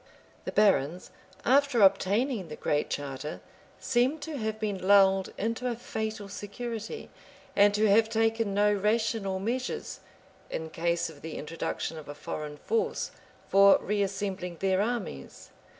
[0.45, 1.11] The barons,
[1.45, 3.39] after obtaining the Great Charter,
[3.79, 7.11] seem to have been lulled into a fatal security,
[7.55, 9.99] and to have taken no rational measures,
[10.49, 13.11] in case of the introduction of a foreign force,
[13.47, 15.51] for reassembling their armies.